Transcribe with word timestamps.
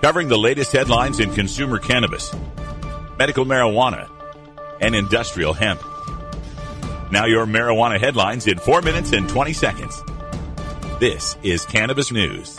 covering 0.00 0.28
the 0.28 0.38
latest 0.38 0.72
headlines 0.72 1.20
in 1.20 1.32
consumer 1.34 1.78
cannabis, 1.78 2.34
medical 3.18 3.44
marijuana, 3.44 4.08
and 4.80 4.94
industrial 4.94 5.52
hemp. 5.52 5.82
Now 7.10 7.26
your 7.26 7.44
marijuana 7.44 8.00
headlines 8.00 8.46
in 8.46 8.58
4 8.58 8.82
minutes 8.82 9.12
and 9.12 9.28
20 9.28 9.52
seconds. 9.52 10.02
This 11.00 11.36
is 11.42 11.66
Cannabis 11.66 12.10
News. 12.10 12.58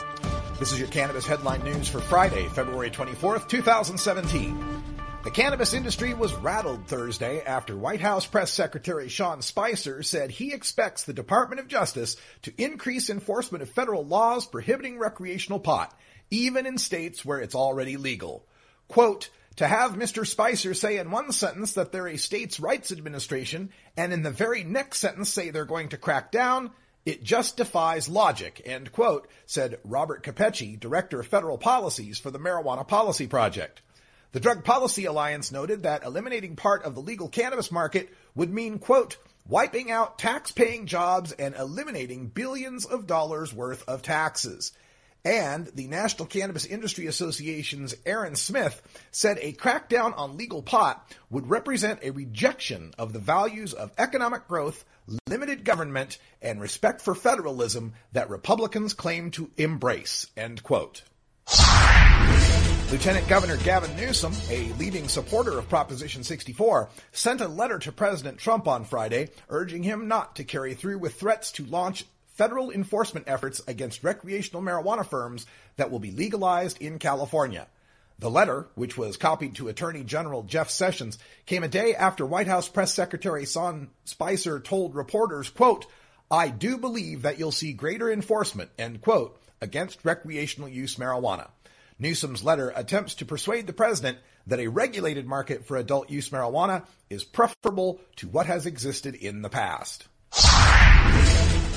This 0.59 0.71
is 0.71 0.79
your 0.79 0.89
cannabis 0.89 1.25
headline 1.25 1.63
news 1.63 1.87
for 1.87 1.99
Friday, 1.99 2.47
February 2.49 2.91
24th, 2.91 3.47
2017. 3.47 4.81
The 5.23 5.31
cannabis 5.31 5.73
industry 5.73 6.13
was 6.13 6.33
rattled 6.35 6.85
Thursday 6.87 7.41
after 7.41 7.77
White 7.77 8.01
House 8.01 8.25
Press 8.25 8.51
Secretary 8.51 9.07
Sean 9.07 9.41
Spicer 9.41 10.03
said 10.03 10.29
he 10.29 10.53
expects 10.53 11.03
the 11.03 11.13
Department 11.13 11.59
of 11.59 11.67
Justice 11.67 12.17
to 12.43 12.53
increase 12.57 13.09
enforcement 13.09 13.61
of 13.61 13.69
federal 13.69 14.05
laws 14.05 14.45
prohibiting 14.45 14.99
recreational 14.99 15.59
pot, 15.59 15.95
even 16.31 16.65
in 16.65 16.77
states 16.77 17.23
where 17.23 17.39
it's 17.39 17.55
already 17.55 17.97
legal. 17.97 18.45
Quote, 18.87 19.29
to 19.57 19.67
have 19.67 19.91
Mr. 19.91 20.25
Spicer 20.25 20.73
say 20.73 20.97
in 20.97 21.11
one 21.11 21.31
sentence 21.31 21.73
that 21.73 21.91
they're 21.91 22.07
a 22.07 22.17
states' 22.17 22.59
rights 22.59 22.91
administration 22.91 23.69
and 23.97 24.13
in 24.13 24.23
the 24.23 24.31
very 24.31 24.63
next 24.63 24.99
sentence 24.99 25.29
say 25.29 25.49
they're 25.49 25.65
going 25.65 25.89
to 25.89 25.97
crack 25.97 26.31
down, 26.31 26.71
it 27.05 27.23
just 27.23 27.57
defies 27.57 28.07
logic, 28.07 28.61
end 28.65 28.91
quote, 28.91 29.27
said 29.45 29.79
Robert 29.83 30.23
Capecchi, 30.23 30.79
Director 30.79 31.19
of 31.19 31.27
Federal 31.27 31.57
Policies 31.57 32.17
for 32.17 32.31
the 32.31 32.39
Marijuana 32.39 32.87
Policy 32.87 33.27
Project. 33.27 33.81
The 34.31 34.39
Drug 34.39 34.63
Policy 34.63 35.05
Alliance 35.05 35.51
noted 35.51 35.83
that 35.83 36.03
eliminating 36.03 36.55
part 36.55 36.83
of 36.83 36.95
the 36.95 37.01
legal 37.01 37.27
cannabis 37.27 37.71
market 37.71 38.09
would 38.33 38.53
mean, 38.53 38.79
quote, 38.79 39.17
wiping 39.47 39.91
out 39.91 40.17
tax-paying 40.17 40.85
jobs 40.85 41.33
and 41.33 41.55
eliminating 41.55 42.27
billions 42.27 42.85
of 42.85 43.07
dollars 43.07 43.53
worth 43.53 43.83
of 43.89 44.01
taxes. 44.01 44.71
And 45.23 45.67
the 45.67 45.87
National 45.87 46.25
Cannabis 46.25 46.65
Industry 46.65 47.05
Association's 47.05 47.95
Aaron 48.05 48.35
Smith 48.35 48.81
said 49.11 49.37
a 49.39 49.53
crackdown 49.53 50.17
on 50.17 50.37
legal 50.37 50.63
pot 50.63 51.07
would 51.29 51.49
represent 51.49 51.99
a 52.01 52.09
rejection 52.11 52.93
of 52.97 53.13
the 53.13 53.19
values 53.19 53.73
of 53.73 53.91
economic 53.99 54.47
growth, 54.47 54.83
limited 55.27 55.63
government, 55.63 56.17
and 56.41 56.59
respect 56.59 57.01
for 57.01 57.13
federalism 57.13 57.93
that 58.13 58.31
Republicans 58.31 58.93
claim 58.93 59.29
to 59.31 59.51
embrace. 59.57 60.25
End 60.35 60.63
quote. 60.63 61.03
Lieutenant 62.91 63.27
Governor 63.29 63.55
Gavin 63.57 63.95
Newsom, 63.95 64.33
a 64.49 64.73
leading 64.73 65.07
supporter 65.07 65.57
of 65.57 65.69
Proposition 65.69 66.25
64, 66.25 66.89
sent 67.13 67.39
a 67.39 67.47
letter 67.47 67.79
to 67.79 67.91
President 67.91 68.37
Trump 68.37 68.67
on 68.67 68.83
Friday 68.83 69.29
urging 69.49 69.81
him 69.83 70.09
not 70.09 70.35
to 70.35 70.43
carry 70.43 70.73
through 70.73 70.97
with 70.97 71.13
threats 71.13 71.53
to 71.53 71.65
launch 71.65 72.05
federal 72.41 72.71
enforcement 72.71 73.27
efforts 73.29 73.61
against 73.67 74.03
recreational 74.03 74.63
marijuana 74.63 75.05
firms 75.05 75.45
that 75.75 75.91
will 75.91 75.99
be 75.99 76.09
legalized 76.09 76.81
in 76.81 76.97
California. 76.97 77.67
The 78.17 78.31
letter, 78.31 78.65
which 78.73 78.97
was 78.97 79.15
copied 79.15 79.53
to 79.55 79.67
Attorney 79.67 80.03
General 80.03 80.41
Jeff 80.41 80.71
Sessions, 80.71 81.19
came 81.45 81.61
a 81.63 81.67
day 81.67 81.93
after 81.93 82.25
White 82.25 82.47
House 82.47 82.67
Press 82.67 82.95
Secretary 82.95 83.45
Sean 83.45 83.89
Spicer 84.05 84.59
told 84.59 84.95
reporters, 84.95 85.51
quote, 85.51 85.85
I 86.31 86.49
do 86.49 86.79
believe 86.79 87.21
that 87.21 87.37
you'll 87.37 87.51
see 87.51 87.73
greater 87.73 88.11
enforcement, 88.11 88.71
end 88.79 89.01
quote, 89.01 89.39
against 89.61 90.03
recreational 90.03 90.67
use 90.67 90.95
marijuana. 90.95 91.47
Newsom's 91.99 92.43
letter 92.43 92.73
attempts 92.75 93.13
to 93.15 93.25
persuade 93.25 93.67
the 93.67 93.73
president 93.73 94.17
that 94.47 94.59
a 94.59 94.65
regulated 94.65 95.27
market 95.27 95.67
for 95.67 95.77
adult 95.77 96.09
use 96.09 96.31
marijuana 96.31 96.87
is 97.07 97.23
preferable 97.23 98.01
to 98.15 98.27
what 98.27 98.47
has 98.47 98.65
existed 98.65 99.13
in 99.13 99.43
the 99.43 99.49
past. 99.49 100.07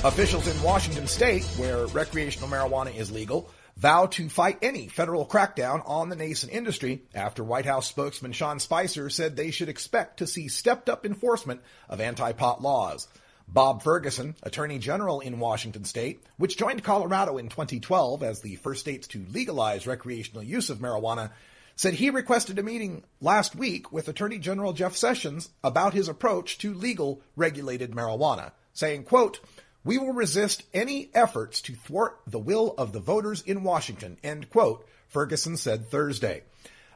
Officials 0.05 0.47
in 0.47 0.62
Washington 0.62 1.06
state, 1.06 1.44
where 1.56 1.86
recreational 1.86 2.50
marijuana 2.50 2.94
is 2.94 3.10
legal, 3.10 3.48
vow 3.78 4.05
to 4.05 4.28
fight 4.28 4.58
any 4.60 4.86
federal 4.86 5.24
crackdown 5.24 5.83
on 5.86 6.10
the 6.10 6.14
nascent 6.14 6.52
industry 6.52 7.05
after 7.14 7.42
White 7.42 7.64
House 7.64 7.88
spokesman 7.88 8.32
Sean 8.32 8.58
Spicer 8.58 9.08
said 9.08 9.34
they 9.34 9.50
should 9.50 9.70
expect 9.70 10.19
to 10.19 10.27
see 10.27 10.48
stepped 10.48 10.91
up 10.91 11.06
enforcement 11.06 11.62
of 11.88 12.03
anti-pot 12.03 12.60
laws. 12.60 13.09
Bob 13.48 13.82
Ferguson, 13.82 14.34
Attorney 14.43 14.78
General 14.78 15.20
in 15.20 15.41
Washington 15.41 15.84
state, 15.84 16.22
which 16.37 16.59
joined 16.59 16.84
Colorado 16.84 17.38
in 17.38 17.48
2012 17.48 18.22
as 18.22 18.43
the 18.43 18.56
first 18.56 18.82
states 18.82 19.06
to 19.09 19.25
legalize 19.32 19.87
recreational 19.87 20.43
use 20.43 20.69
of 20.69 20.81
marijuana, 20.81 21.31
said 21.76 21.94
he 21.94 22.10
requested 22.10 22.59
a 22.59 22.62
meeting 22.62 23.04
last 23.22 23.56
week 23.56 23.91
with 23.91 24.06
Attorney 24.06 24.38
General 24.38 24.75
Jeff 24.75 24.97
Sessions 24.97 25.48
about 25.64 25.94
his 25.94 26.09
approach 26.09 26.59
to 26.59 26.75
legal 26.75 27.22
regulated 27.37 27.93
marijuana, 27.93 28.53
saying, 28.75 29.04
quote, 29.04 29.41
we 29.84 29.99
will 29.99 30.12
resist 30.12 30.62
any 30.72 31.11
efforts 31.15 31.61
to 31.62 31.75
thwart 31.75 32.19
the 32.27 32.39
will 32.39 32.75
of 32.78 32.93
the 32.93 33.00
voters 33.00 33.43
in 33.43 33.62
Washington, 33.62 34.17
end 34.25 34.50
quote, 34.50 34.87
Ferguson 35.09 35.56
said 35.56 35.87
Thursday. 35.87 36.43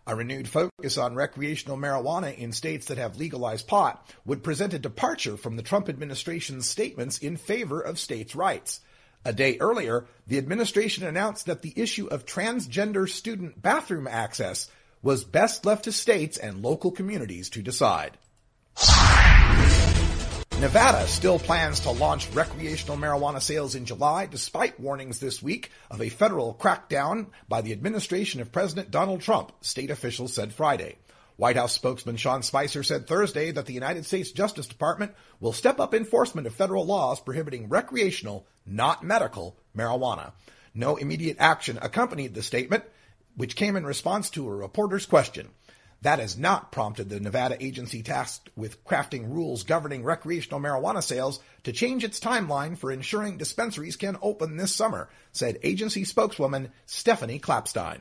A 0.06 0.16
renewed 0.16 0.48
focus 0.48 0.96
on 0.96 1.14
recreational 1.14 1.76
marijuana 1.76 2.36
in 2.36 2.52
states 2.52 2.86
that 2.86 2.96
have 2.96 3.18
legalized 3.18 3.68
pot 3.68 4.10
would 4.24 4.42
present 4.42 4.72
a 4.72 4.78
departure 4.78 5.36
from 5.36 5.56
the 5.56 5.62
Trump 5.62 5.90
administration's 5.90 6.66
statements 6.66 7.18
in 7.18 7.36
favor 7.36 7.78
of 7.78 7.98
states' 7.98 8.34
rights. 8.34 8.80
A 9.26 9.34
day 9.34 9.58
earlier, 9.60 10.06
the 10.26 10.38
administration 10.38 11.04
announced 11.04 11.44
that 11.44 11.60
the 11.60 11.74
issue 11.76 12.06
of 12.06 12.24
transgender 12.24 13.06
student 13.06 13.60
bathroom 13.60 14.06
access 14.06 14.70
was 15.02 15.24
best 15.24 15.66
left 15.66 15.84
to 15.84 15.92
states 15.92 16.38
and 16.38 16.62
local 16.62 16.90
communities 16.90 17.50
to 17.50 17.62
decide. 17.62 18.16
Nevada 20.60 21.06
still 21.06 21.38
plans 21.38 21.78
to 21.80 21.92
launch 21.92 22.28
recreational 22.32 22.96
marijuana 22.96 23.40
sales 23.40 23.76
in 23.76 23.84
July 23.84 24.26
despite 24.26 24.80
warnings 24.80 25.20
this 25.20 25.40
week 25.40 25.70
of 25.88 26.02
a 26.02 26.08
federal 26.08 26.52
crackdown 26.52 27.26
by 27.48 27.60
the 27.60 27.70
administration 27.70 28.40
of 28.40 28.50
President 28.50 28.90
Donald 28.90 29.20
Trump, 29.20 29.52
state 29.60 29.92
officials 29.92 30.34
said 30.34 30.52
Friday. 30.52 30.96
White 31.36 31.54
House 31.54 31.72
spokesman 31.72 32.16
Sean 32.16 32.42
Spicer 32.42 32.82
said 32.82 33.06
Thursday 33.06 33.52
that 33.52 33.66
the 33.66 33.72
United 33.72 34.04
States 34.04 34.32
Justice 34.32 34.66
Department 34.66 35.14
will 35.38 35.52
step 35.52 35.78
up 35.78 35.94
enforcement 35.94 36.48
of 36.48 36.54
federal 36.54 36.84
laws 36.84 37.20
prohibiting 37.20 37.68
recreational, 37.68 38.44
not 38.66 39.04
medical, 39.04 39.56
marijuana. 39.76 40.32
No 40.74 40.96
immediate 40.96 41.36
action 41.38 41.78
accompanied 41.80 42.34
the 42.34 42.42
statement, 42.42 42.82
which 43.36 43.54
came 43.54 43.76
in 43.76 43.86
response 43.86 44.28
to 44.30 44.48
a 44.48 44.56
reporter's 44.56 45.06
question. 45.06 45.50
That 46.02 46.20
has 46.20 46.38
not 46.38 46.70
prompted 46.70 47.08
the 47.08 47.18
Nevada 47.18 47.56
agency 47.62 48.02
tasked 48.02 48.50
with 48.54 48.84
crafting 48.84 49.28
rules 49.32 49.64
governing 49.64 50.04
recreational 50.04 50.60
marijuana 50.60 51.02
sales 51.02 51.40
to 51.64 51.72
change 51.72 52.04
its 52.04 52.20
timeline 52.20 52.78
for 52.78 52.92
ensuring 52.92 53.36
dispensaries 53.36 53.96
can 53.96 54.16
open 54.22 54.56
this 54.56 54.74
summer, 54.74 55.08
said 55.32 55.58
agency 55.64 56.04
spokeswoman 56.04 56.70
Stephanie 56.86 57.40
Klapstein. 57.40 58.00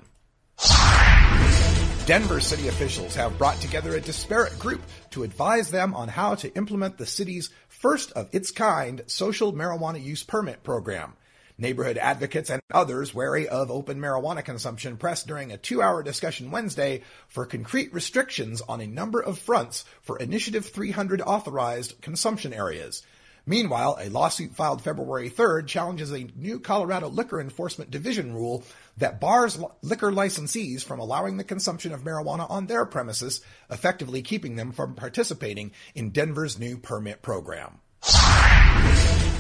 Denver 2.06 2.40
city 2.40 2.68
officials 2.68 3.16
have 3.16 3.38
brought 3.38 3.60
together 3.60 3.96
a 3.96 4.00
disparate 4.00 4.58
group 4.60 4.82
to 5.10 5.24
advise 5.24 5.72
them 5.72 5.94
on 5.94 6.08
how 6.08 6.36
to 6.36 6.56
implement 6.56 6.98
the 6.98 7.06
city's 7.06 7.50
first 7.68 8.12
of 8.14 8.30
its 8.32 8.52
kind 8.52 9.02
social 9.08 9.52
marijuana 9.52 10.02
use 10.02 10.24
permit 10.24 10.64
program. 10.64 11.14
Neighborhood 11.60 11.98
advocates 11.98 12.52
and 12.52 12.62
others 12.72 13.16
wary 13.16 13.48
of 13.48 13.72
open 13.72 14.00
marijuana 14.00 14.46
consumption 14.46 14.96
pressed 14.96 15.26
during 15.26 15.52
a 15.52 15.58
two-hour 15.58 16.04
discussion 16.04 16.52
Wednesday 16.52 17.02
for 17.28 17.48
concrete 17.48 17.92
restrictions 17.92 18.62
on 18.62 18.80
a 18.80 18.86
number 18.88 19.20
of 19.20 19.40
fronts 19.40 19.84
for 20.04 20.20
Initiative 20.20 20.68
300 20.68 21.20
authorized 21.22 22.00
consumption 22.00 22.54
areas. 22.54 23.02
Meanwhile, 23.48 23.98
a 24.00 24.10
lawsuit 24.10 24.56
filed 24.56 24.84
February 24.84 25.32
3rd 25.32 25.68
challenges 25.68 26.12
a 26.12 26.28
new 26.36 26.60
Colorado 26.60 27.08
Liquor 27.08 27.40
Enforcement 27.40 27.90
Division 27.90 28.34
rule 28.34 28.64
that 28.98 29.22
bars 29.22 29.58
liquor 29.82 30.12
licensees 30.12 30.84
from 30.84 31.00
allowing 31.00 31.38
the 31.38 31.44
consumption 31.44 31.94
of 31.94 32.04
marijuana 32.04 32.48
on 32.52 32.68
their 32.68 32.86
premises, 32.86 33.42
effectively 33.72 34.22
keeping 34.22 34.58
them 34.58 34.74
from 34.74 34.96
participating 34.96 35.72
in 35.96 36.10
Denver's 36.10 36.60
new 36.60 36.78
permit 36.78 37.22
program. 37.22 37.80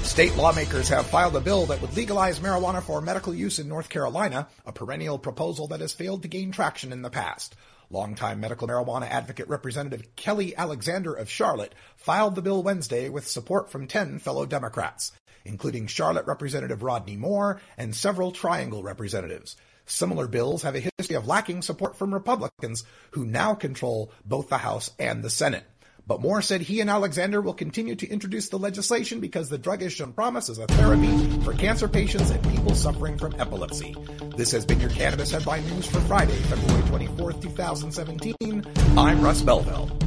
State 0.07 0.35
lawmakers 0.35 0.89
have 0.89 1.05
filed 1.05 1.35
a 1.35 1.39
bill 1.39 1.67
that 1.67 1.79
would 1.79 1.95
legalize 1.95 2.39
marijuana 2.39 2.81
for 2.81 3.01
medical 3.01 3.35
use 3.35 3.59
in 3.59 3.67
North 3.67 3.87
Carolina, 3.87 4.47
a 4.65 4.71
perennial 4.71 5.19
proposal 5.19 5.67
that 5.67 5.81
has 5.81 5.93
failed 5.93 6.23
to 6.23 6.27
gain 6.27 6.51
traction 6.51 6.91
in 6.91 7.03
the 7.03 7.09
past. 7.11 7.55
Longtime 7.91 8.39
medical 8.39 8.67
marijuana 8.67 9.07
advocate 9.07 9.47
Representative 9.47 10.15
Kelly 10.15 10.55
Alexander 10.55 11.13
of 11.13 11.29
Charlotte 11.29 11.75
filed 11.97 12.33
the 12.33 12.41
bill 12.41 12.63
Wednesday 12.63 13.09
with 13.09 13.27
support 13.27 13.69
from 13.69 13.85
10 13.85 14.17
fellow 14.17 14.47
Democrats, 14.47 15.11
including 15.45 15.85
Charlotte 15.85 16.25
Representative 16.25 16.81
Rodney 16.81 17.17
Moore 17.17 17.61
and 17.77 17.95
several 17.95 18.31
Triangle 18.31 18.81
representatives. 18.81 19.55
Similar 19.85 20.27
bills 20.27 20.63
have 20.63 20.75
a 20.75 20.89
history 20.97 21.15
of 21.15 21.27
lacking 21.27 21.61
support 21.61 21.95
from 21.95 22.13
Republicans 22.13 22.85
who 23.11 23.25
now 23.25 23.53
control 23.53 24.11
both 24.25 24.49
the 24.49 24.57
House 24.57 24.89
and 24.97 25.23
the 25.23 25.29
Senate. 25.29 25.65
But 26.07 26.21
Moore 26.21 26.41
said 26.41 26.61
he 26.61 26.79
and 26.79 26.89
Alexander 26.89 27.41
will 27.41 27.53
continue 27.53 27.95
to 27.95 28.07
introduce 28.07 28.47
the 28.47 28.57
legislation 28.57 29.19
because 29.19 29.49
the 29.49 29.57
drug 29.57 29.81
has 29.81 29.91
shown 29.91 30.13
promise 30.13 30.47
as 30.47 30.57
a 30.57 30.65
therapy 30.67 31.41
for 31.41 31.53
cancer 31.53 31.89
patients 31.89 32.29
and 32.29 32.41
people 32.49 32.75
suffering 32.75 33.17
from 33.17 33.35
epilepsy. 33.37 33.93
This 34.37 34.51
has 34.51 34.65
been 34.65 34.79
your 34.79 34.89
Cannabis 34.89 35.31
Headline 35.31 35.67
News 35.67 35.85
for 35.85 35.99
Friday, 36.01 36.37
February 36.43 37.07
24th, 37.07 37.41
2017. 37.41 38.63
I'm 38.97 39.21
Russ 39.21 39.41
Belville. 39.41 40.06